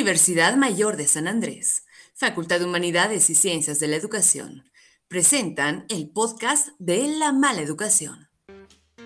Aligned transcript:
Universidad 0.00 0.56
Mayor 0.56 0.96
de 0.96 1.08
San 1.08 1.26
Andrés, 1.26 1.84
Facultad 2.14 2.60
de 2.60 2.66
Humanidades 2.66 3.30
y 3.30 3.34
Ciencias 3.34 3.80
de 3.80 3.88
la 3.88 3.96
Educación, 3.96 4.62
presentan 5.08 5.86
el 5.88 6.08
podcast 6.10 6.68
de 6.78 7.08
La 7.18 7.32
Mala 7.32 7.62
Educación. 7.62 8.28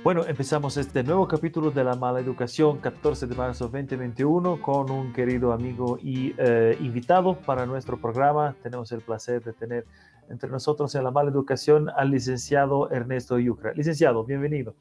Bueno, 0.04 0.26
empezamos 0.26 0.76
este 0.76 1.02
nuevo 1.02 1.26
capítulo 1.26 1.70
de 1.70 1.82
La 1.82 1.96
Mala 1.96 2.20
Educación, 2.20 2.78
14 2.78 3.26
de 3.26 3.34
marzo 3.34 3.68
2021, 3.68 4.60
con 4.60 4.90
un 4.90 5.14
querido 5.14 5.52
amigo 5.52 5.98
y 6.02 6.34
eh, 6.36 6.76
invitado 6.78 7.38
para 7.38 7.64
nuestro 7.64 7.98
programa. 7.98 8.54
Tenemos 8.62 8.92
el 8.92 9.00
placer 9.00 9.42
de 9.42 9.54
tener 9.54 9.86
entre 10.28 10.50
nosotros 10.50 10.94
en 10.94 11.04
La 11.04 11.10
Mala 11.10 11.30
Educación 11.30 11.88
al 11.96 12.10
licenciado 12.10 12.90
Ernesto 12.90 13.38
Yucra. 13.38 13.72
Licenciado, 13.72 14.24
bienvenido. 14.24 14.74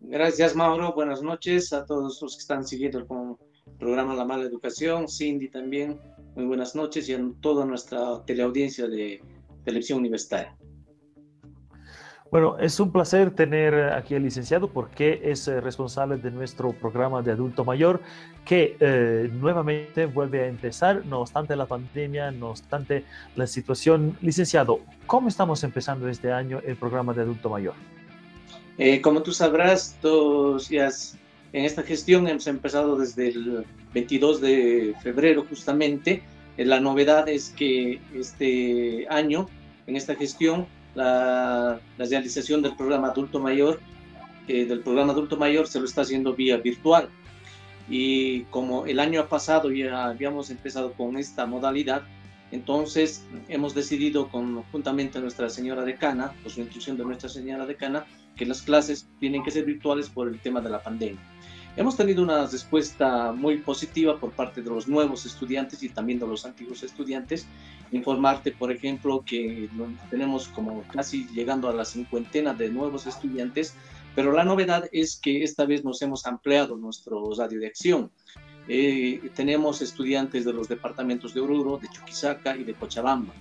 Gracias, 0.00 0.54
Mauro. 0.54 0.92
Buenas 0.92 1.22
noches 1.22 1.72
a 1.72 1.86
todos 1.86 2.20
los 2.20 2.36
que 2.36 2.40
están 2.42 2.66
siguiendo 2.66 2.98
el 2.98 3.06
programa 3.06 3.38
La 3.82 4.24
Mala 4.24 4.44
Educación. 4.44 5.08
Cindy 5.08 5.48
también, 5.48 5.98
muy 6.36 6.44
buenas 6.44 6.76
noches 6.76 7.08
y 7.08 7.14
a 7.14 7.20
toda 7.40 7.66
nuestra 7.66 8.24
teleaudiencia 8.24 8.86
de 8.86 9.20
televisión 9.64 9.98
universitaria. 9.98 10.56
Bueno, 12.30 12.56
es 12.58 12.80
un 12.80 12.92
placer 12.92 13.34
tener 13.34 13.74
aquí 13.92 14.14
al 14.14 14.22
licenciado 14.22 14.68
porque 14.68 15.20
es 15.24 15.48
eh, 15.48 15.60
responsable 15.60 16.16
de 16.16 16.30
nuestro 16.30 16.72
programa 16.72 17.20
de 17.22 17.32
adulto 17.32 17.64
mayor 17.64 18.00
que 18.46 18.76
eh, 18.80 19.28
nuevamente 19.32 20.06
vuelve 20.06 20.44
a 20.44 20.46
empezar, 20.46 21.04
no 21.04 21.20
obstante 21.20 21.54
la 21.56 21.66
pandemia, 21.66 22.30
no 22.30 22.50
obstante 22.50 23.04
la 23.34 23.46
situación. 23.46 24.16
Licenciado, 24.22 24.80
¿cómo 25.06 25.28
estamos 25.28 25.62
empezando 25.64 26.08
este 26.08 26.32
año 26.32 26.60
el 26.64 26.76
programa 26.76 27.12
de 27.12 27.22
adulto 27.22 27.50
mayor? 27.50 27.74
Eh, 28.78 29.02
como 29.02 29.22
tú 29.22 29.32
sabrás, 29.32 29.98
todos 30.00 30.68
días 30.68 31.18
en 31.52 31.64
esta 31.64 31.82
gestión 31.82 32.26
hemos 32.28 32.46
empezado 32.46 32.96
desde 32.96 33.28
el 33.28 33.64
22 33.92 34.40
de 34.40 34.94
febrero 35.02 35.44
justamente. 35.48 36.22
la 36.56 36.80
novedad 36.80 37.28
es 37.28 37.50
que 37.50 38.00
este 38.14 39.06
año, 39.10 39.48
en 39.86 39.96
esta 39.96 40.14
gestión, 40.14 40.66
la, 40.94 41.80
realización 41.98 42.62
del 42.62 42.76
programa 42.76 43.08
adulto 43.08 43.38
mayor, 43.40 43.80
eh, 44.48 44.64
del 44.64 44.80
programa 44.80 45.12
adulto 45.12 45.36
mayor 45.36 45.66
se 45.66 45.78
lo 45.78 45.84
está 45.84 46.02
haciendo 46.02 46.34
vía 46.34 46.56
virtual. 46.56 47.08
Y 47.88 48.42
como 48.44 48.86
el 48.86 49.00
año 49.00 49.28
pasado 49.28 49.70
ya 49.70 50.06
habíamos 50.06 50.50
empezado 50.50 50.92
con 50.94 51.16
esta 51.18 51.46
modalidad, 51.46 52.02
entonces 52.50 53.26
hemos 53.48 53.74
decidido 53.74 54.28
conjuntamente 54.28 55.20
nuestra 55.20 55.48
señora 55.48 55.84
decana, 55.84 56.32
por 56.42 56.52
su 56.52 56.60
instrucción 56.60 56.96
de 56.96 57.04
nuestra 57.04 57.28
señora 57.28 57.66
decana, 57.66 58.06
que 58.36 58.46
las 58.46 58.62
clases 58.62 59.08
tienen 59.20 59.42
que 59.42 59.50
ser 59.50 59.64
virtuales 59.64 60.08
por 60.08 60.28
el 60.28 60.38
tema 60.38 60.60
de 60.60 60.70
la 60.70 60.82
pandemia. 60.82 61.20
Hemos 61.74 61.96
tenido 61.96 62.22
una 62.22 62.46
respuesta 62.46 63.32
muy 63.32 63.56
positiva 63.58 64.18
por 64.18 64.32
parte 64.32 64.60
de 64.60 64.68
los 64.68 64.88
nuevos 64.88 65.24
estudiantes 65.24 65.82
y 65.82 65.88
también 65.88 66.18
de 66.18 66.26
los 66.26 66.44
antiguos 66.44 66.82
estudiantes. 66.82 67.46
Informarte, 67.92 68.52
por 68.52 68.70
ejemplo, 68.70 69.24
que 69.24 69.70
tenemos 70.10 70.48
como 70.48 70.82
casi 70.92 71.26
llegando 71.28 71.70
a 71.70 71.72
la 71.72 71.86
cincuentena 71.86 72.52
de 72.52 72.68
nuevos 72.68 73.06
estudiantes, 73.06 73.74
pero 74.14 74.32
la 74.32 74.44
novedad 74.44 74.84
es 74.92 75.16
que 75.16 75.42
esta 75.42 75.64
vez 75.64 75.82
nos 75.82 76.02
hemos 76.02 76.26
ampliado 76.26 76.76
nuestro 76.76 77.32
radio 77.34 77.60
de 77.60 77.68
acción. 77.68 78.10
Eh, 78.68 79.30
tenemos 79.34 79.80
estudiantes 79.80 80.44
de 80.44 80.52
los 80.52 80.68
departamentos 80.68 81.32
de 81.32 81.40
Oruro, 81.40 81.78
de 81.78 81.88
Chuquisaca 81.88 82.54
y 82.54 82.64
de 82.64 82.74
Cochabamba, 82.74 83.32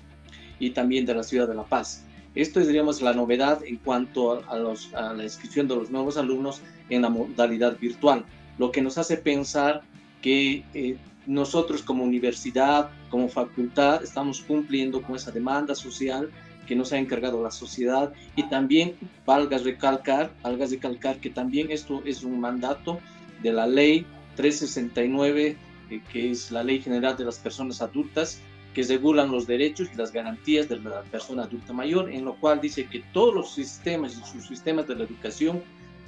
y 0.57 0.69
también 0.69 1.05
de 1.05 1.15
la 1.15 1.23
ciudad 1.23 1.49
de 1.49 1.55
La 1.55 1.63
Paz. 1.63 2.05
Esto 2.33 2.59
es, 2.59 2.67
diríamos, 2.67 3.01
la 3.01 3.13
novedad 3.13 3.63
en 3.65 3.77
cuanto 3.77 4.43
a, 4.47 5.13
la 5.13 5.23
inscripción 5.23 5.67
de 5.67 5.75
los 5.75 5.89
nuevos 5.89 6.17
alumnos 6.17 6.61
en 6.89 7.01
la 7.01 7.09
modalidad 7.09 7.77
virtual, 7.77 8.25
lo 8.57 8.71
que 8.71 8.81
nos 8.81 8.97
hace 8.97 9.17
pensar 9.17 9.81
que 10.21 10.63
eh, 10.73 10.97
nosotros 11.25 11.81
como 11.81 12.03
universidad, 12.03 12.89
como 13.09 13.27
facultad, 13.27 14.03
estamos 14.03 14.41
cumpliendo 14.41 15.01
con 15.01 15.15
esa 15.15 15.31
demanda 15.31 15.75
social 15.75 16.29
que 16.67 16.75
nos 16.75 16.93
ha 16.93 16.97
encargado 16.97 17.43
la 17.43 17.51
sociedad. 17.51 18.13
Y 18.35 18.43
también 18.43 18.95
valga 19.25 19.57
recalcar, 19.57 20.31
valga 20.41 20.65
recalcar 20.67 21.17
que 21.17 21.29
también 21.29 21.69
esto 21.71 22.01
es 22.05 22.23
un 22.23 22.39
mandato 22.39 22.99
de 23.43 23.51
la 23.51 23.67
ley 23.67 24.05
369, 24.35 25.57
eh, 25.89 26.01
que 26.11 26.31
es 26.31 26.51
la 26.51 26.63
ley 26.63 26.81
general 26.81 27.17
de 27.17 27.25
las 27.25 27.39
personas 27.39 27.81
adultas, 27.81 28.39
que 28.73 28.83
regulan 28.83 29.31
los 29.31 29.47
derechos 29.47 29.89
y 29.93 29.97
las 29.97 30.11
garantías 30.11 30.69
de 30.69 30.79
la 30.79 31.01
persona 31.03 31.43
adulta 31.43 31.73
mayor, 31.73 32.09
en 32.09 32.25
lo 32.25 32.35
cual 32.35 32.61
dice 32.61 32.85
que 32.85 33.03
todos 33.13 33.33
los 33.33 33.53
sistemas 33.53 34.17
y 34.17 34.31
sus 34.31 34.47
sistemas 34.47 34.87
de 34.87 34.95
la 34.95 35.03
educación 35.03 35.61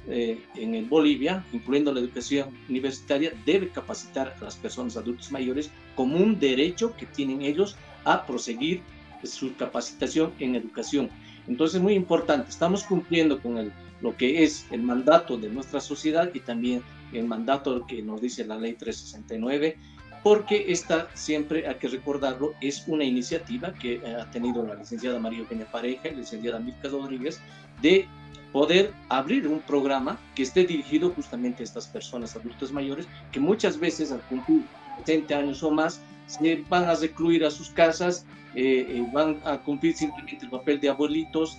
eh, 0.06 0.38
en 0.54 0.88
Bolivia, 0.88 1.44
incluyendo 1.52 1.92
la 1.92 2.00
educación 2.00 2.50
universitaria, 2.68 3.32
debe 3.46 3.68
capacitar 3.68 4.34
a 4.38 4.44
las 4.44 4.56
personas 4.56 4.96
adultas 4.96 5.30
mayores 5.30 5.70
como 5.94 6.16
un 6.16 6.38
derecho 6.38 6.94
que 6.96 7.06
tienen 7.06 7.42
ellos 7.42 7.76
a 8.04 8.26
proseguir 8.26 8.82
su 9.22 9.54
capacitación 9.56 10.32
en 10.38 10.56
educación. 10.56 11.10
Entonces, 11.46 11.80
muy 11.80 11.94
importante, 11.94 12.50
estamos 12.50 12.84
cumpliendo 12.84 13.40
con 13.40 13.58
el, 13.58 13.72
lo 14.00 14.16
que 14.16 14.42
es 14.42 14.66
el 14.70 14.82
mandato 14.82 15.38
de 15.38 15.48
nuestra 15.48 15.80
sociedad 15.80 16.30
y 16.34 16.40
también 16.40 16.82
el 17.12 17.26
mandato 17.26 17.86
que 17.86 18.02
nos 18.02 18.20
dice 18.20 18.44
la 18.44 18.58
ley 18.58 18.74
369 18.74 19.76
porque 20.24 20.72
esta 20.72 21.06
siempre 21.12 21.68
hay 21.68 21.74
que 21.74 21.86
recordarlo, 21.86 22.54
es 22.62 22.88
una 22.88 23.04
iniciativa 23.04 23.74
que 23.74 23.96
eh, 23.96 24.16
ha 24.18 24.28
tenido 24.30 24.66
la 24.66 24.74
licenciada 24.74 25.20
María 25.20 25.44
Peña 25.44 25.66
Pareja 25.66 26.08
y 26.08 26.12
la 26.12 26.20
licenciada 26.20 26.58
Mirka 26.58 26.88
Rodríguez 26.88 27.40
de 27.82 28.08
poder 28.50 28.94
abrir 29.10 29.46
un 29.46 29.60
programa 29.60 30.18
que 30.34 30.42
esté 30.42 30.64
dirigido 30.64 31.10
justamente 31.10 31.62
a 31.62 31.64
estas 31.64 31.86
personas 31.88 32.34
adultas 32.34 32.72
mayores 32.72 33.06
que 33.32 33.38
muchas 33.38 33.78
veces 33.78 34.12
al 34.12 34.22
cumplir 34.22 34.62
70 35.00 35.38
años 35.38 35.62
o 35.62 35.70
más 35.70 36.00
se 36.26 36.64
van 36.70 36.84
a 36.84 36.94
recluir 36.94 37.44
a 37.44 37.50
sus 37.50 37.68
casas, 37.68 38.24
eh, 38.54 38.86
eh, 38.88 39.06
van 39.12 39.40
a 39.44 39.58
cumplir 39.58 39.94
simplemente 39.94 40.46
el 40.46 40.50
papel 40.50 40.80
de 40.80 40.88
abuelitos, 40.88 41.58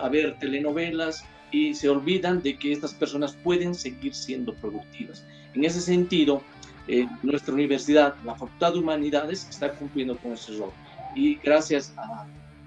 a 0.00 0.08
ver 0.08 0.38
telenovelas 0.38 1.22
y 1.50 1.74
se 1.74 1.90
olvidan 1.90 2.40
de 2.40 2.56
que 2.56 2.72
estas 2.72 2.94
personas 2.94 3.36
pueden 3.44 3.74
seguir 3.74 4.14
siendo 4.14 4.54
productivas. 4.54 5.22
En 5.52 5.66
ese 5.66 5.82
sentido, 5.82 6.42
eh, 6.88 7.06
nuestra 7.22 7.54
universidad, 7.54 8.14
la 8.24 8.34
Facultad 8.34 8.72
de 8.72 8.78
Humanidades, 8.78 9.46
está 9.48 9.72
cumpliendo 9.72 10.16
con 10.16 10.32
ese 10.32 10.56
rol. 10.56 10.70
Y 11.14 11.36
gracias 11.36 11.94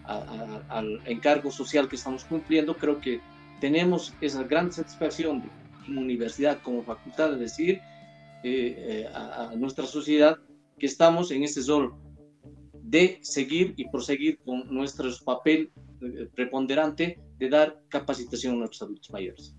al 0.08 1.02
encargo 1.06 1.52
social 1.52 1.88
que 1.88 1.96
estamos 1.96 2.26
cumpliendo, 2.26 2.76
creo 2.76 3.00
que 3.00 3.22
tenemos 3.62 4.14
esa 4.22 4.44
gran 4.44 4.72
satisfacción 4.72 5.42
de, 5.42 5.50
como 5.86 6.02
universidad, 6.02 6.60
como 6.62 6.84
facultad, 6.84 7.32
de 7.32 7.38
decir 7.38 7.80
eh, 8.44 9.06
eh, 9.06 9.10
a, 9.14 9.54
nuestra 9.56 9.86
sociedad 9.86 10.38
que 10.78 10.88
estamos 10.88 11.30
en 11.32 11.44
ese 11.44 11.62
rol 11.70 11.94
de 12.74 13.20
seguir 13.22 13.74
y 13.78 13.88
proseguir 13.90 14.40
con 14.40 14.74
nuestro 14.74 15.10
papel 15.24 15.72
preponderante 16.34 17.20
de 17.38 17.50
dar 17.50 17.80
capacitación 17.90 18.56
a 18.56 18.58
nuestros 18.60 18.82
adultos 18.82 19.12
mayores. 19.12 19.56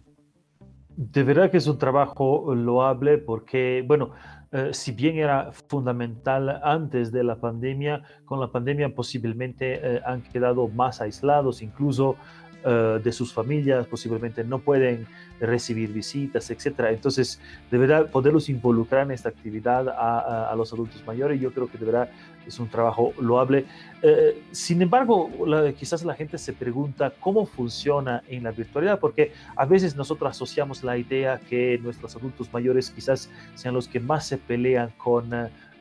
De 0.97 1.23
verdad 1.23 1.51
que 1.51 1.59
es 1.59 1.67
un 1.67 1.79
trabajo 1.79 2.55
loable 2.55 3.19
porque, 3.19 3.85
bueno, 3.87 4.13
eh, 4.53 4.71
si 4.73 4.91
bien 4.93 5.17
era 5.17 5.53
fundamental 5.53 6.61
antes 6.65 7.13
de 7.13 7.23
la 7.23 7.37
pandemia, 7.37 8.03
con 8.25 8.41
la 8.41 8.51
pandemia 8.51 8.95
posiblemente 8.95 9.75
eh, 9.75 10.01
han 10.05 10.23
quedado 10.23 10.67
más 10.67 11.01
aislados, 11.01 11.63
incluso 11.63 12.17
eh, 12.65 13.01
de 13.03 13.13
sus 13.13 13.33
familias, 13.33 13.87
posiblemente 13.87 14.45
no 14.45 14.59
pueden 14.59 15.07
recibir 15.41 15.93
visitas, 15.93 16.51
etcétera. 16.51 16.91
Entonces, 16.91 17.41
de 17.71 17.79
verdad, 17.79 18.11
poderlos 18.11 18.49
involucrar 18.49 19.05
en 19.05 19.13
esta 19.13 19.31
actividad 19.31 19.89
a, 19.89 20.55
los 20.57 20.73
adultos 20.73 21.03
mayores, 21.07 21.41
yo 21.41 21.53
creo 21.53 21.71
que 21.71 21.79
de 21.79 21.87
verdad 21.87 22.11
es 22.47 22.59
un 22.59 22.69
trabajo 22.69 23.15
loable. 23.19 23.65
Eh, 24.03 24.43
sin 24.51 24.83
embargo, 24.83 25.31
quizás 25.79 26.05
la 26.05 26.15
gente 26.15 26.37
se 26.37 26.53
pregunta 26.53 27.13
cómo 27.21 27.47
funciona 27.47 28.23
en 28.29 28.43
la 28.43 28.51
virtualidad, 28.51 28.99
porque 28.99 29.33
a 29.57 29.65
veces 29.65 29.97
nosotros 29.97 30.31
asociamos 30.31 30.85
la 30.85 30.99
idea 30.99 31.39
que 31.39 31.79
nuestros 31.83 32.15
adultos 32.17 32.53
mayores 32.53 32.91
quizás 32.91 33.31
sean 33.55 33.75
los 33.75 33.89
que 33.89 34.01
más 34.01 34.27
se 34.27 34.37
pelean 34.37 34.91
con 34.99 35.31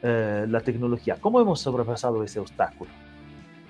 eh, 0.01 0.45
la 0.47 0.61
tecnología. 0.61 1.17
¿Cómo 1.19 1.41
hemos 1.41 1.59
sobrepasado 1.59 2.23
ese 2.23 2.39
obstáculo? 2.39 3.08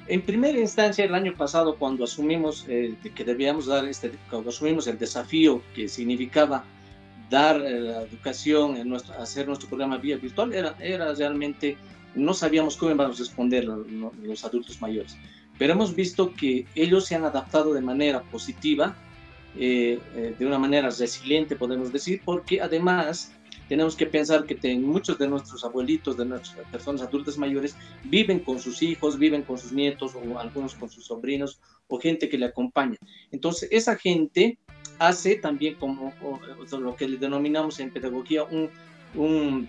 En 0.09 0.23
primera 0.23 0.59
instancia, 0.59 1.05
el 1.05 1.13
año 1.13 1.35
pasado, 1.35 1.75
cuando 1.75 2.03
asumimos 2.03 2.65
eh, 2.67 2.95
que 3.13 3.23
debíamos 3.23 3.67
dar 3.67 3.85
este, 3.85 4.11
cuando 4.27 4.49
asumimos 4.49 4.87
el 4.87 4.97
desafío 4.97 5.61
que 5.75 5.87
significaba 5.87 6.63
dar 7.29 7.61
eh, 7.61 7.79
la 7.79 8.01
educación, 8.01 8.75
en 8.77 8.89
nuestro, 8.89 9.13
hacer 9.19 9.45
nuestro 9.45 9.69
programa 9.69 9.97
vía 9.97 10.17
virtual, 10.17 10.51
era, 10.51 10.75
era 10.79 11.13
realmente, 11.13 11.77
no 12.15 12.33
sabíamos 12.33 12.75
cómo 12.75 12.91
íbamos 12.91 13.17
a 13.17 13.19
responder 13.19 13.65
los, 13.65 14.43
adultos 14.43 14.81
mayores. 14.81 15.15
Pero 15.59 15.73
hemos 15.73 15.93
visto 15.93 16.33
que 16.33 16.65
ellos 16.73 17.05
se 17.05 17.13
han 17.13 17.23
adaptado 17.23 17.75
de 17.75 17.81
manera 17.81 18.23
positiva, 18.23 18.95
eh, 19.55 19.99
de 20.39 20.43
una 20.43 20.57
manera 20.57 20.89
resiliente, 20.89 21.55
podemos 21.55 21.93
decir, 21.93 22.23
porque 22.25 22.59
además 22.61 23.31
tenemos 23.69 23.95
que 23.95 24.07
pensar 24.07 24.45
que 24.45 24.75
muchos 24.79 25.19
de 25.19 25.27
nuestros 25.27 25.63
abuelitos, 25.63 26.17
de 26.17 26.25
nuestras 26.25 26.67
personas 26.69 27.03
adultas 27.03 27.37
mayores, 27.37 27.75
viven 28.03 28.39
con 28.39 28.57
sus 28.59 28.81
hijos, 28.81 29.19
viven 29.19 29.43
con 29.43 29.59
sus 29.59 29.71
nietos 29.71 30.15
o 30.15 30.39
algunos 30.39 30.73
con 30.73 30.89
sus 30.89 31.05
sobrinos 31.05 31.61
o 31.87 31.99
gente 31.99 32.27
que 32.27 32.39
le 32.39 32.47
acompaña. 32.47 32.97
Entonces, 33.31 33.69
esa 33.71 33.95
gente 33.95 34.57
hace 34.97 35.35
también 35.35 35.75
como 35.75 36.13
lo 36.71 36.95
que 36.95 37.07
le 37.07 37.17
denominamos 37.17 37.79
en 37.79 37.91
pedagogía 37.91 38.43
un, 38.43 39.67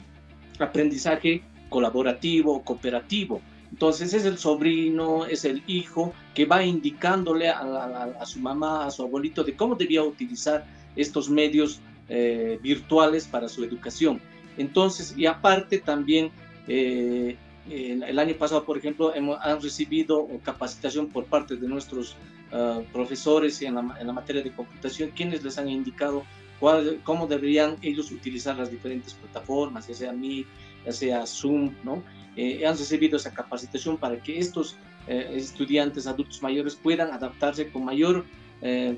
aprendizaje 0.59 1.43
colaborativo 1.69 2.63
cooperativo. 2.63 3.41
Entonces 3.71 4.13
es 4.13 4.25
el 4.25 4.37
sobrino, 4.37 5.25
es 5.27 5.45
el 5.45 5.63
hijo 5.67 6.13
que 6.35 6.45
va 6.45 6.65
indicándole 6.65 7.49
a, 7.49 8.27
su 8.27 8.41
mamá, 8.41 8.87
a 8.87 8.91
su 8.91 9.03
abuelito 9.03 9.45
de 9.45 9.55
cómo 9.55 9.75
debía 9.77 10.03
utilizar 10.03 10.67
estos 10.97 11.31
medios 11.31 11.81
eh, 12.13 12.59
virtuales 12.61 13.29
para 13.29 13.49
su 13.49 13.63
educación. 13.63 14.21
Entonces, 14.59 15.15
y 15.17 15.27
aparte 15.27 15.79
también, 15.79 16.33
eh, 16.67 17.37
el, 17.71 18.19
año 18.19 18.35
pasado, 18.35 18.65
por 18.65 18.77
ejemplo, 18.77 19.15
hemos, 19.15 19.39
han 19.41 19.63
recibido 19.63 20.27
capacitación 20.43 21.07
por 21.07 21.27
parte 21.27 21.55
de 21.55 21.69
nuestros 21.69 22.17
ah, 22.51 22.81
profesores 22.93 23.63
en 23.63 23.77
la, 23.77 24.13
materia 24.13 24.43
de 24.43 24.51
computación, 24.51 25.13
quienes 25.15 25.45
les 25.45 25.57
han 25.57 25.69
indicado 25.69 26.25
cuál, 26.59 27.01
cómo 27.05 27.29
deberían 27.29 27.77
ellos 27.81 28.11
utilizar 28.11 28.57
las 28.57 28.73
diferentes 28.73 29.15
plataformas, 29.15 29.87
ya 29.87 29.95
sea 29.95 30.13
Meet, 30.13 30.49
ya 30.85 30.93
sea 30.93 31.27
Zoom, 31.27 31.77
¿no? 31.85 32.03
Eh, 32.35 32.67
han 32.67 32.77
recibido 32.77 33.19
esa 33.19 33.33
capacitación 33.33 33.97
para 33.97 34.21
que 34.21 34.37
estos 34.37 34.77
estudiantes 35.07 36.09
adultos 36.09 36.43
mayores 36.43 36.75
puedan 36.75 37.13
adaptarse 37.13 37.71
con 37.71 37.85
mayor 37.85 38.25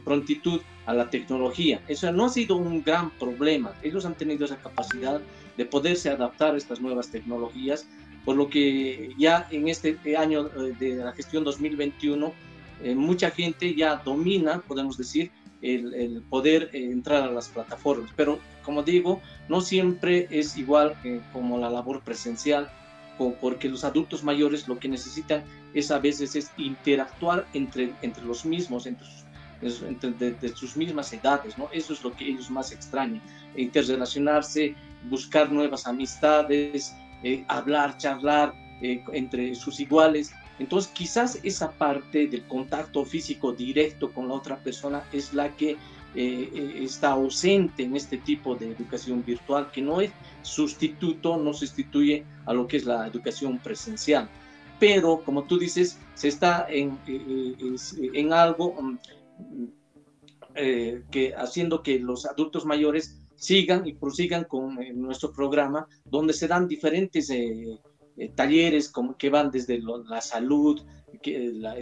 prontitud 0.04 0.60
a 0.86 0.94
la 0.94 1.10
tecnología. 1.10 1.80
Eso 1.88 2.10
no 2.12 2.26
ha 2.26 2.28
sido 2.28 2.56
un 2.56 2.82
gran 2.82 3.10
problema. 3.10 3.72
Ellos 3.82 4.04
han 4.04 4.14
tenido 4.14 4.44
esa 4.44 4.56
capacidad 4.56 5.20
de 5.56 5.64
poderse 5.64 6.10
adaptar 6.10 6.54
a 6.54 6.58
estas 6.58 6.80
nuevas 6.80 7.08
tecnologías, 7.08 7.86
por 8.24 8.36
lo 8.36 8.48
que 8.48 9.12
ya 9.18 9.46
en 9.50 9.68
este 9.68 9.98
año 10.16 10.44
de 10.44 10.96
la 10.96 11.12
gestión 11.12 11.44
2021, 11.44 12.32
mucha 12.96 13.30
gente 13.30 13.74
ya 13.74 13.96
domina, 13.96 14.60
podemos 14.66 14.96
decir, 14.96 15.30
el, 15.60 16.22
poder 16.28 16.70
entrar 16.72 17.22
a 17.22 17.30
las 17.30 17.48
plataformas. 17.48 18.10
Pero 18.16 18.38
como 18.64 18.82
digo, 18.82 19.20
no 19.48 19.60
siempre 19.60 20.26
es 20.30 20.56
igual 20.56 20.96
como 21.32 21.58
la 21.58 21.70
labor 21.70 22.00
presencial 22.02 22.70
porque 23.40 23.68
los 23.68 23.84
adultos 23.84 24.24
mayores 24.24 24.66
lo 24.68 24.78
que 24.78 24.88
necesitan 24.88 25.44
es 25.74 25.90
a 25.90 25.98
veces 25.98 26.34
es 26.34 26.50
interactuar 26.56 27.46
entre, 27.54 27.92
entre 28.02 28.24
los 28.24 28.44
mismos, 28.44 28.86
entre 28.86 29.06
sus, 29.06 29.24
de, 29.62 30.52
sus 30.54 30.76
mismas 30.76 31.12
edades, 31.12 31.56
¿no? 31.56 31.68
Eso 31.72 31.92
es 31.92 32.02
lo 32.02 32.14
que 32.14 32.28
ellos 32.28 32.50
más 32.50 32.72
extrañan, 32.72 33.22
interrelacionarse, 33.56 34.74
buscar 35.08 35.50
nuevas 35.50 35.86
amistades, 35.86 36.94
eh, 37.22 37.44
hablar, 37.48 37.96
charlar 37.96 38.54
eh, 38.82 39.02
entre 39.12 39.54
sus 39.54 39.80
iguales. 39.80 40.32
Entonces 40.58 40.90
quizás 40.92 41.38
esa 41.42 41.72
parte 41.72 42.26
del 42.26 42.42
contacto 42.46 43.04
físico 43.04 43.52
directo 43.52 44.12
con 44.12 44.28
la 44.28 44.34
otra 44.34 44.56
persona 44.58 45.02
es 45.12 45.32
la 45.32 45.48
que 45.56 45.76
eh, 46.14 46.50
eh, 46.54 46.84
está 46.84 47.12
ausente 47.12 47.84
en 47.84 47.96
este 47.96 48.18
tipo 48.18 48.54
de 48.54 48.70
educación 48.72 49.24
virtual, 49.24 49.70
que 49.72 49.80
no 49.80 50.02
es 50.02 50.10
sustituto, 50.42 51.38
no 51.38 51.54
sustituye 51.54 52.24
a 52.44 52.52
lo 52.52 52.66
que 52.66 52.76
es 52.76 52.84
la 52.84 53.06
educación 53.06 53.58
presencial. 53.58 54.28
Pero, 54.78 55.22
como 55.24 55.44
tú 55.44 55.58
dices, 55.58 55.98
se 56.14 56.28
está 56.28 56.66
en, 56.68 56.98
eh, 57.06 57.54
en 58.12 58.32
algo 58.34 58.76
mm, 59.50 61.08
que 61.10 61.34
haciendo 61.36 61.82
que 61.82 61.98
los 61.98 62.26
adultos 62.26 62.66
mayores 62.66 63.18
sigan 63.36 63.86
y 63.86 63.94
prosigan 63.94 64.44
con 64.44 64.76
nuestro 64.94 65.32
programa, 65.32 65.88
donde 66.04 66.34
se 66.34 66.46
dan 66.46 66.68
diferentes 66.68 67.32
talleres 68.34 68.90
como, 68.90 69.16
que 69.16 69.30
van 69.30 69.50
desde 69.50 69.80
la 69.80 70.20
salud, 70.20 70.82
la, 71.54 71.74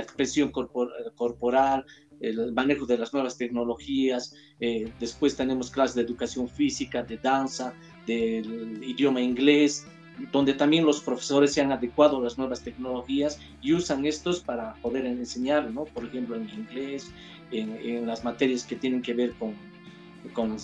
expresión 0.00 0.52
corporal, 0.52 1.84
el 2.20 2.52
manejo 2.52 2.86
de 2.86 2.98
las 2.98 3.12
nuevas 3.12 3.36
tecnologías, 3.36 4.34
eh, 4.60 4.90
después 4.98 5.36
tenemos 5.36 5.70
clases 5.70 5.96
de 5.96 6.02
educación 6.02 6.48
física, 6.48 7.02
de 7.02 7.18
danza, 7.18 7.74
del 8.06 8.82
idioma 8.82 9.20
inglés, 9.20 9.86
donde 10.32 10.54
también 10.54 10.84
los 10.84 11.00
profesores 11.00 11.52
se 11.52 11.60
han 11.60 11.72
adecuado 11.72 12.18
a 12.18 12.20
las 12.22 12.38
nuevas 12.38 12.62
tecnologías 12.62 13.38
y 13.60 13.72
usan 13.72 14.06
estos 14.06 14.40
para 14.40 14.74
poder 14.76 15.06
enseñar, 15.06 15.70
por 15.92 16.04
ejemplo, 16.04 16.36
en 16.36 16.48
inglés, 16.48 17.10
en, 17.50 18.06
las 18.06 18.24
materias 18.24 18.64
que 18.64 18.76
tienen 18.76 19.02
que 19.02 19.14
ver 19.14 19.34
con, 19.34 19.54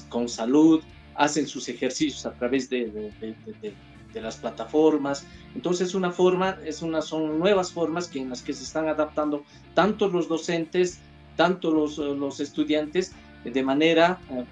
con, 0.08 0.28
salud, 0.28 0.82
hacen 1.14 1.46
sus 1.46 1.68
ejercicios 1.68 2.24
a 2.26 2.32
través 2.32 2.68
de, 2.70 3.12
de, 3.20 4.20
las 4.20 4.36
plataformas. 4.36 5.26
Entonces, 5.54 5.94
una 5.94 6.10
forma, 6.10 6.58
es 6.64 6.82
una, 6.82 7.00
son 7.00 7.38
nuevas 7.38 7.72
formas 7.72 8.08
que 8.08 8.20
en 8.20 8.30
las 8.30 8.42
que 8.42 8.52
se 8.52 8.64
están 8.64 8.88
adaptando 8.88 9.44
tanto 9.74 10.08
los 10.08 10.28
docentes, 10.28 11.00
tanto 11.36 11.70
los, 11.72 11.96
los 11.98 12.40
estudiantes 12.40 13.12
de 13.44 13.62
manera 13.62 14.18
eh, 14.30 14.44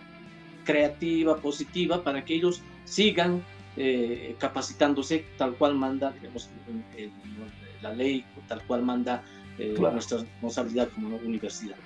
creativa, 0.64 1.37
positiva, 1.37 2.03
para 2.03 2.25
que 2.25 2.35
ellos 2.35 2.62
sigan 2.85 3.43
eh, 3.82 4.37
capacitándose 4.38 5.25
tal 5.38 5.55
cual 5.55 5.75
manda 5.75 6.12
la 7.81 7.94
ley, 7.94 8.25
tal 8.47 8.62
cual 8.67 8.82
manda 8.82 9.23
nuestra 9.59 10.19
responsabilidad 10.19 10.88
como 10.94 11.17
universidad. 11.17 11.77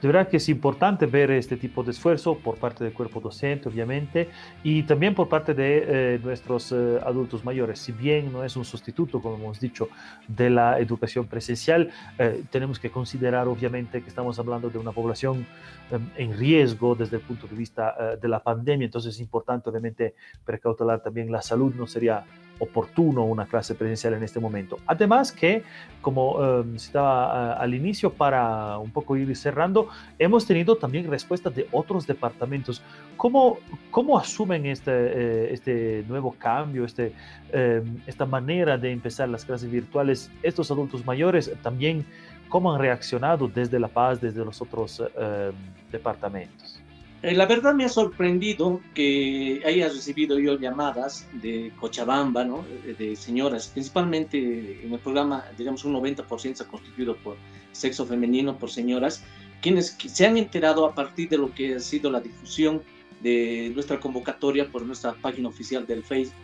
De 0.00 0.08
verdad 0.08 0.28
que 0.28 0.38
es 0.38 0.48
importante 0.48 1.04
ver 1.04 1.30
este 1.30 1.56
tipo 1.56 1.82
de 1.82 1.90
esfuerzo 1.90 2.38
por 2.38 2.56
parte 2.56 2.84
del 2.84 2.92
cuerpo 2.94 3.20
docente, 3.20 3.68
obviamente, 3.68 4.30
y 4.62 4.82
también 4.84 5.14
por 5.14 5.28
parte 5.28 5.52
de 5.52 5.84
eh, 6.14 6.20
nuestros 6.22 6.72
eh, 6.72 6.98
adultos 7.04 7.44
mayores. 7.44 7.80
Si 7.80 7.92
bien 7.92 8.32
no 8.32 8.42
es 8.42 8.56
un 8.56 8.64
sustituto, 8.64 9.20
como 9.20 9.36
hemos 9.36 9.60
dicho, 9.60 9.88
de 10.26 10.48
la 10.48 10.78
educación 10.78 11.26
presencial, 11.26 11.90
eh, 12.18 12.42
tenemos 12.50 12.78
que 12.78 12.90
considerar, 12.90 13.46
obviamente, 13.46 14.00
que 14.00 14.08
estamos 14.08 14.38
hablando 14.38 14.70
de 14.70 14.78
una 14.78 14.92
población 14.92 15.46
em, 15.90 16.08
en 16.16 16.38
riesgo 16.38 16.94
desde 16.94 17.16
el 17.16 17.22
punto 17.22 17.46
de 17.46 17.56
vista 17.56 18.16
de 18.20 18.28
la 18.28 18.40
pandemia, 18.42 18.86
entonces 18.86 19.14
es 19.14 19.20
importante, 19.20 19.68
obviamente, 19.68 20.14
precautelar 20.44 21.02
también 21.02 21.30
la 21.30 21.42
salud, 21.42 21.74
no 21.74 21.86
sería 21.86 22.24
oportuno 22.60 23.24
una 23.24 23.46
clase 23.46 23.74
presencial 23.74 24.14
en 24.14 24.22
este 24.22 24.38
momento. 24.38 24.78
Además 24.86 25.32
que, 25.32 25.64
como 26.00 26.64
citaba 26.78 27.56
uh, 27.56 27.62
al 27.62 27.74
inicio, 27.74 28.12
para 28.12 28.78
un 28.78 28.90
poco 28.90 29.16
ir 29.16 29.34
cerrando, 29.36 29.88
hemos 30.18 30.46
tenido 30.46 30.76
también 30.76 31.10
respuestas 31.10 31.54
de 31.54 31.66
otros 31.72 32.06
departamentos. 32.06 32.82
¿Cómo, 33.16 33.58
cómo 33.90 34.18
asumen 34.18 34.66
este, 34.66 34.92
eh, 34.92 35.52
este 35.52 36.04
nuevo 36.08 36.34
cambio, 36.38 36.84
este, 36.84 37.12
em, 37.52 37.96
esta 38.06 38.26
manera 38.26 38.78
de 38.78 38.92
empezar 38.92 39.28
las 39.28 39.44
clases 39.44 39.70
virtuales? 39.70 40.30
Estos 40.42 40.70
adultos 40.70 41.04
mayores 41.04 41.50
también, 41.62 42.04
¿cómo 42.48 42.72
han 42.72 42.80
reaccionado 42.80 43.48
desde 43.48 43.78
La 43.80 43.88
Paz, 43.88 44.20
desde 44.20 44.44
los 44.44 44.60
otros 44.62 45.00
em, 45.00 45.52
departamentos? 45.90 46.80
Eh, 47.22 47.34
la 47.34 47.44
verdad 47.44 47.74
me 47.74 47.84
ha 47.84 47.88
sorprendido 47.88 48.80
que 48.94 49.60
haya 49.66 49.88
recibido 49.88 50.38
yo 50.38 50.58
llamadas 50.58 51.28
de 51.34 51.70
Cochabamba, 51.78 52.44
¿no? 52.44 52.64
de, 52.98 53.14
señoras, 53.14 53.68
principalmente 53.68 54.80
en 54.82 54.92
el 54.92 54.98
programa, 54.98 55.44
digamos, 55.58 55.84
un 55.84 55.94
90% 55.94 56.54
se 56.54 56.62
ha 56.62 56.66
constituido 56.66 57.16
por 57.16 57.36
sexo 57.72 58.06
femenino, 58.06 58.56
por 58.56 58.70
señoras, 58.70 59.22
quienes 59.60 59.96
se 59.98 60.26
han 60.26 60.38
enterado 60.38 60.86
a 60.86 60.94
partir 60.94 61.28
de 61.28 61.36
lo 61.36 61.54
que 61.54 61.74
ha 61.74 61.80
sido 61.80 62.10
la 62.10 62.20
difusión 62.20 62.82
de 63.22 63.70
nuestra 63.74 64.00
convocatoria 64.00 64.70
por 64.70 64.82
nuestra 64.82 65.12
página 65.12 65.48
oficial 65.48 65.86
del 65.86 66.02
Facebook. 66.02 66.34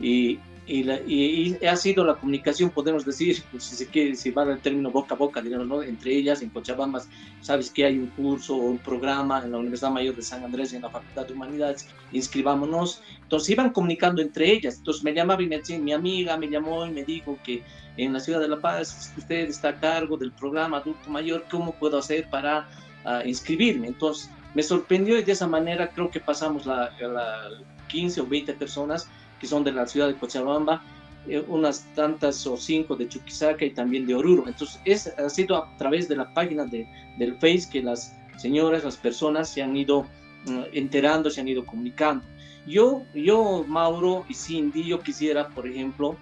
Y 0.00 0.38
y, 0.72 1.66
ha 1.66 1.76
sido 1.76 2.04
la 2.04 2.14
comunicación, 2.14 2.70
podemos 2.70 3.04
decir, 3.04 3.42
pues, 3.50 3.64
si 3.64 3.76
se 3.76 3.86
quiere, 3.88 4.14
si 4.14 4.30
va 4.30 4.44
el 4.44 4.60
término 4.60 4.90
boca 4.90 5.14
a 5.14 5.18
boca, 5.18 5.42
digamos, 5.42 5.66
¿no? 5.66 5.82
entre 5.82 6.14
ellas, 6.14 6.42
en 6.42 6.50
Cochabamba, 6.50 7.02
sabes 7.40 7.70
que 7.70 7.84
hay 7.84 7.98
un 7.98 8.06
curso 8.08 8.54
o 8.54 8.70
un 8.70 8.78
programa 8.78 9.42
en 9.44 9.52
la 9.52 9.58
Universidad 9.58 9.90
Mayor 9.90 10.14
de 10.14 10.22
San 10.22 10.44
Andrés, 10.44 10.72
en 10.72 10.82
la 10.82 10.90
Facultad 10.90 11.26
de 11.26 11.32
Humanidades, 11.32 11.88
inscribámonos. 12.12 13.02
Entonces 13.22 13.50
iban 13.50 13.70
comunicando 13.70 14.22
entre 14.22 14.50
ellas. 14.52 14.78
Entonces 14.78 15.02
me 15.02 15.12
llamaba 15.12 15.42
y 15.42 15.46
me 15.46 15.58
decía, 15.58 15.78
mi 15.78 15.92
amiga 15.92 16.36
me 16.36 16.48
llamó 16.48 16.86
y 16.86 16.90
me 16.90 17.04
dijo 17.04 17.38
que 17.44 17.62
en 17.96 18.12
la 18.12 18.20
ciudad 18.20 18.40
de 18.40 18.48
La 18.48 18.60
Paz 18.60 19.12
usted 19.16 19.48
está 19.48 19.70
a 19.70 19.80
cargo 19.80 20.16
del 20.16 20.32
programa 20.32 20.78
adulto 20.78 21.10
mayor, 21.10 21.44
¿cómo 21.50 21.72
puedo 21.72 21.98
hacer 21.98 22.28
para 22.30 22.68
uh, 23.04 23.26
inscribirme? 23.26 23.88
Entonces 23.88 24.30
me 24.54 24.62
sorprendió 24.62 25.18
y 25.18 25.22
de 25.22 25.32
esa 25.32 25.46
manera 25.46 25.90
creo 25.90 26.10
que 26.10 26.20
pasamos 26.20 26.66
la, 26.66 26.90
la 27.00 27.48
15 27.88 28.20
o 28.20 28.26
20 28.26 28.54
personas 28.54 29.08
que 29.40 29.46
son 29.46 29.64
de 29.64 29.72
la 29.72 29.86
ciudad 29.86 30.08
de 30.08 30.14
Cochabamba, 30.14 30.82
eh, 31.26 31.44
unas 31.48 31.84
tantas 31.94 32.46
o 32.46 32.56
cinco 32.56 32.96
de 32.96 33.08
Chuquisaca 33.08 33.64
y 33.64 33.70
también 33.70 34.06
de 34.06 34.14
Oruro. 34.14 34.44
Entonces, 34.46 34.80
es, 34.84 35.06
ha 35.18 35.28
sido 35.28 35.56
a 35.56 35.76
través 35.76 36.08
de 36.08 36.16
la 36.16 36.32
página 36.32 36.64
de, 36.64 36.86
del 37.18 37.34
Face 37.34 37.68
que 37.70 37.82
las 37.82 38.16
señoras, 38.38 38.84
las 38.84 38.96
personas 38.96 39.48
se 39.50 39.62
han 39.62 39.76
ido 39.76 40.04
mm, 40.46 40.62
enterando, 40.72 41.30
se 41.30 41.40
han 41.40 41.48
ido 41.48 41.64
comunicando. 41.66 42.24
Yo, 42.66 43.02
yo, 43.14 43.64
Mauro 43.66 44.24
y 44.28 44.34
Cindy, 44.34 44.84
yo 44.84 45.00
quisiera, 45.00 45.48
por 45.48 45.66
ejemplo, 45.66 46.16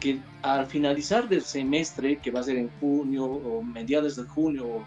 que 0.00 0.18
al 0.42 0.66
finalizar 0.66 1.28
del 1.28 1.42
semestre, 1.42 2.16
que 2.18 2.30
va 2.30 2.40
a 2.40 2.42
ser 2.42 2.56
en 2.56 2.70
junio 2.80 3.24
o 3.24 3.62
mediados 3.62 4.16
de 4.16 4.24
junio 4.24 4.66
o, 4.66 4.84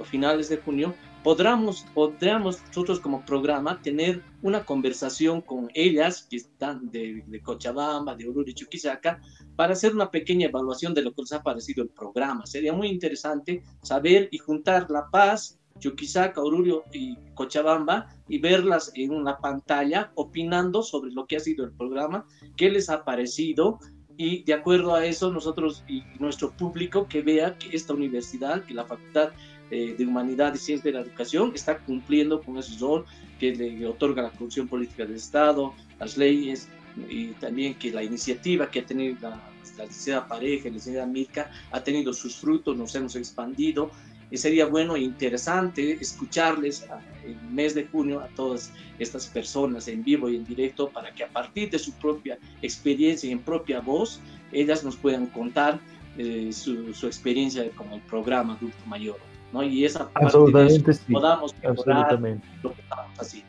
o 0.00 0.04
finales 0.04 0.48
de 0.48 0.56
junio, 0.56 0.94
podríamos, 1.24 1.86
podríamos 1.94 2.62
nosotros 2.68 3.00
como 3.00 3.24
programa 3.24 3.80
tener 3.80 4.22
una 4.42 4.64
conversación 4.64 5.40
con 5.40 5.70
ellas 5.74 6.26
que 6.28 6.36
están 6.36 6.90
de, 6.90 7.24
Cochabamba, 7.42 8.14
de 8.14 8.28
Oruro 8.28 8.48
y 8.48 8.54
Chuquisaca, 8.54 9.20
para 9.56 9.72
hacer 9.72 9.94
una 9.94 10.10
pequeña 10.10 10.48
evaluación 10.48 10.92
de 10.92 11.02
lo 11.02 11.14
que 11.14 11.22
les 11.22 11.32
ha 11.32 11.42
parecido 11.42 11.82
el 11.82 11.88
programa. 11.88 12.44
Sería 12.44 12.74
muy 12.74 12.88
interesante 12.88 13.62
saber 13.82 14.28
y 14.30 14.38
juntar 14.38 14.90
La 14.90 15.08
Paz 15.10 15.58
Chuquisaca, 15.80 16.42
Oruro 16.42 16.84
y 16.92 17.16
Cochabamba 17.34 18.06
y 18.28 18.38
verlas 18.38 18.92
en 18.94 19.12
una 19.12 19.38
pantalla 19.38 20.12
opinando 20.16 20.82
sobre 20.82 21.10
lo 21.10 21.26
que 21.26 21.36
ha 21.36 21.40
sido 21.40 21.64
el 21.64 21.72
programa, 21.72 22.26
qué 22.56 22.70
les 22.70 22.90
ha 22.90 23.02
parecido 23.04 23.80
y 24.16 24.44
de 24.44 24.54
acuerdo 24.54 24.94
a 24.94 25.04
eso 25.04 25.32
nosotros 25.32 25.84
y 25.88 26.04
nuestro 26.20 26.52
público 26.52 27.08
que 27.08 27.22
vea 27.22 27.58
que 27.58 27.74
esta 27.74 27.94
universidad, 27.94 28.64
que 28.64 28.74
la 28.74 28.84
Facultad 28.84 29.30
eh, 29.70 29.94
de 29.96 30.06
Humanidad 30.06 30.54
y 30.54 30.58
Ciencia 30.58 30.90
de 30.90 30.98
la 30.98 31.04
Educación 31.04 31.52
está 31.54 31.78
cumpliendo 31.78 32.40
con 32.42 32.58
ese 32.58 32.78
rol 32.78 33.04
que 33.38 33.54
le 33.54 33.86
otorga 33.86 34.22
la 34.22 34.28
Constitución 34.28 34.68
Política 34.68 35.04
del 35.04 35.16
Estado, 35.16 35.74
las 35.98 36.16
leyes 36.16 36.68
y 37.08 37.28
también 37.32 37.74
que 37.74 37.90
la 37.90 38.02
iniciativa 38.02 38.70
que 38.70 38.80
ha 38.80 38.86
tenido 38.86 39.16
la, 39.20 39.30
la 39.76 39.84
licenciada 39.84 40.28
Pareja, 40.28 40.68
la 40.68 40.74
licenciada 40.74 41.06
Mirka, 41.06 41.50
ha 41.70 41.82
tenido 41.82 42.12
sus 42.12 42.36
frutos, 42.36 42.76
nos 42.76 42.94
hemos 42.94 43.16
expandido 43.16 43.90
y 44.30 44.36
sería 44.36 44.66
bueno 44.66 44.96
e 44.96 45.00
interesante 45.00 45.92
escucharles 46.00 46.86
en 47.24 47.30
el 47.30 47.50
mes 47.50 47.74
de 47.74 47.86
junio 47.86 48.20
a 48.20 48.28
todas 48.28 48.72
estas 48.98 49.26
personas 49.26 49.86
en 49.88 50.02
vivo 50.02 50.28
y 50.28 50.36
en 50.36 50.44
directo 50.44 50.88
para 50.88 51.14
que 51.14 51.24
a 51.24 51.28
partir 51.28 51.70
de 51.70 51.78
su 51.78 51.92
propia 51.92 52.38
experiencia 52.62 53.28
y 53.28 53.32
en 53.32 53.40
propia 53.40 53.80
voz, 53.80 54.20
ellas 54.52 54.84
nos 54.84 54.96
puedan 54.96 55.26
contar 55.26 55.78
eh, 56.16 56.50
su, 56.52 56.94
su, 56.94 57.06
experiencia 57.06 57.68
con 57.72 57.92
el 57.92 58.00
programa 58.02 58.54
Adulto 58.54 58.86
Mayor. 58.86 59.33
¿No? 59.54 59.62
Y 59.62 59.84
esa 59.84 60.10
parte 60.10 60.26
absolutamente 60.26 60.82
de 60.82 60.92
eso, 60.92 61.02
sí, 61.06 61.12
podamos 61.12 61.54
absolutamente. 61.64 62.46
lo 62.62 62.74
que 62.74 62.82
estamos 62.82 63.18
haciendo. 63.18 63.48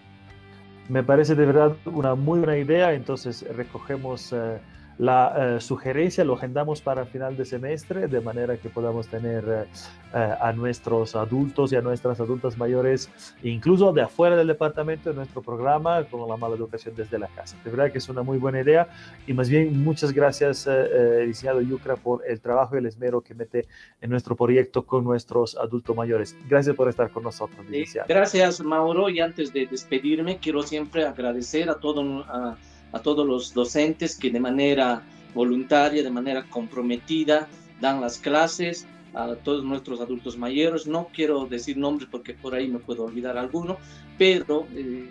Me 0.87 1.03
parece 1.03 1.35
de 1.35 1.45
verdad 1.45 1.75
una 1.85 2.15
muy 2.15 2.39
buena 2.39 2.57
idea, 2.57 2.93
entonces 2.93 3.45
recogemos... 3.55 4.31
Uh, 4.31 4.57
la 4.97 5.55
eh, 5.57 5.61
sugerencia 5.61 6.23
lo 6.23 6.35
agendamos 6.35 6.81
para 6.81 7.05
final 7.05 7.35
de 7.35 7.43
semestre, 7.45 8.07
de 8.07 8.21
manera 8.21 8.55
que 8.57 8.69
podamos 8.69 9.07
tener 9.07 9.43
eh, 9.45 9.65
eh, 10.13 10.33
a 10.39 10.53
nuestros 10.53 11.15
adultos 11.15 11.73
y 11.73 11.75
a 11.75 11.81
nuestras 11.81 12.19
adultas 12.21 12.57
mayores, 12.57 13.09
incluso 13.43 13.91
de 13.91 14.03
afuera 14.03 14.37
del 14.37 14.47
departamento, 14.47 15.09
en 15.09 15.17
nuestro 15.17 15.41
programa 15.41 16.03
con 16.05 16.27
la 16.29 16.37
mala 16.37 16.55
educación 16.55 16.95
desde 16.95 17.19
la 17.19 17.27
casa. 17.27 17.57
De 17.63 17.71
verdad 17.71 17.91
que 17.91 17.97
es 17.97 18.07
una 18.07 18.23
muy 18.23 18.37
buena 18.37 18.61
idea 18.61 18.87
y 19.27 19.33
más 19.33 19.49
bien 19.49 19.83
muchas 19.83 20.13
gracias, 20.13 20.65
licenciado 20.65 21.61
Yucra, 21.61 21.97
por 21.97 22.25
el 22.25 22.39
trabajo 22.39 22.75
y 22.75 22.77
el 22.79 22.85
esmero 22.85 23.21
que 23.21 23.33
mete 23.33 23.67
en 23.99 24.09
nuestro 24.09 24.35
proyecto 24.35 24.85
con 24.85 25.03
nuestros 25.03 25.57
adultos 25.57 25.95
mayores. 25.95 26.37
Gracias 26.47 26.75
por 26.75 26.87
estar 26.87 27.09
con 27.09 27.23
nosotros, 27.23 27.65
licenciado. 27.65 28.07
Gracias, 28.07 28.61
Mauro. 28.61 29.09
Y 29.09 29.19
antes 29.19 29.51
de 29.51 29.65
despedirme, 29.65 30.37
quiero 30.39 30.63
siempre 30.63 31.05
agradecer 31.05 31.69
a 31.69 31.75
todo... 31.75 32.23
A 32.29 32.55
a 32.95 33.01
todos 33.01 33.27
los 33.27 33.53
docentes 33.53 34.17
que 34.17 34.29
de 34.29 34.39
manera 34.39 35.03
voluntaria, 35.33 36.01
de 36.01 36.09
manera 36.09 36.45
comprometida, 36.49 37.49
dan 37.81 37.99
las 37.99 38.17
clases, 38.17 38.87
a 39.13 39.35
todos 39.35 39.65
nuestros 39.65 39.99
adultos 39.99 40.37
mayores. 40.37 40.87
No 40.87 41.09
quiero 41.13 41.45
decir 41.45 41.75
nombres 41.75 42.07
porque 42.09 42.33
por 42.33 42.55
ahí 42.55 42.69
me 42.69 42.79
puedo 42.79 43.03
olvidar 43.03 43.37
alguno, 43.37 43.77
pero 44.17 44.65
eh, 44.73 45.09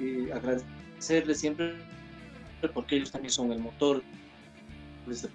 eh, 0.00 0.30
agradecerles 0.32 1.40
siempre 1.40 1.74
porque 2.72 2.96
ellos 2.96 3.10
también 3.10 3.32
son 3.32 3.50
el 3.50 3.58
motor 3.58 4.00
de 5.06 5.12
este 5.12 5.28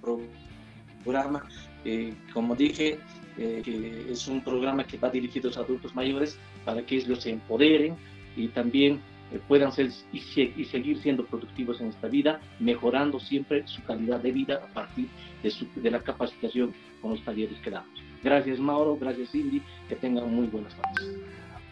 programa. 1.03 1.45
Eh, 1.83 2.13
como 2.33 2.55
dije, 2.55 2.97
que 3.37 4.07
es 4.09 4.27
un 4.27 4.41
programa 4.41 4.85
que 4.85 4.97
va 4.97 5.09
dirigido 5.09 5.47
a 5.47 5.51
los 5.51 5.57
adultos 5.57 5.95
mayores 5.95 6.37
para 6.65 6.85
que 6.85 6.95
ellos 6.95 7.23
se 7.23 7.31
empoderen 7.31 7.95
y 8.35 8.47
también 8.49 8.99
puedan 9.47 9.71
ser 9.71 9.91
y, 10.11 10.19
y, 10.41 10.65
seguir 10.65 11.01
siendo 11.01 11.25
productivos 11.25 11.79
en 11.81 11.87
esta 11.87 12.07
vida, 12.07 12.39
mejorando 12.59 13.19
siempre 13.19 13.67
su 13.67 13.83
calidad 13.83 14.19
de 14.19 14.31
vida 14.31 14.61
a 14.63 14.73
partir 14.73 15.07
de, 15.43 15.51
su, 15.51 15.67
de 15.75 15.91
la 15.91 15.99
capacitación 15.99 16.73
con 17.01 17.11
los 17.11 17.23
talleres 17.23 17.57
que 17.59 17.69
damos. 17.69 17.89
Gracias 18.23 18.59
Mauro, 18.59 18.97
gracias 18.97 19.29
Cindy, 19.31 19.61
que 19.87 19.95
tengan 19.95 20.33
muy 20.33 20.47
buenas 20.47 20.75
noches. 20.75 21.19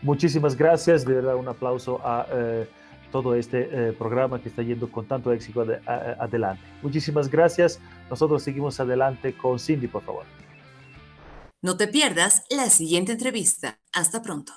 Muchísimas 0.01 0.55
gracias, 0.55 1.03
de 1.05 1.13
verdad 1.13 1.35
un 1.35 1.47
aplauso 1.47 1.99
a 2.05 2.27
eh, 2.31 2.69
todo 3.11 3.33
este 3.33 3.69
eh, 3.71 3.93
programa 3.93 4.39
que 4.41 4.49
está 4.49 4.61
yendo 4.61 4.91
con 4.91 5.07
tanto 5.07 5.31
éxito 5.31 5.61
ad, 5.61 5.71
a, 5.87 6.23
adelante. 6.23 6.61
Muchísimas 6.83 7.29
gracias, 7.29 7.81
nosotros 8.09 8.43
seguimos 8.43 8.79
adelante 8.79 9.33
con 9.33 9.57
Cindy, 9.59 9.87
por 9.87 10.03
favor. 10.03 10.25
No 11.61 11.75
te 11.75 11.87
pierdas 11.87 12.43
la 12.49 12.69
siguiente 12.69 13.13
entrevista. 13.13 13.79
Hasta 13.91 14.21
pronto. 14.21 14.53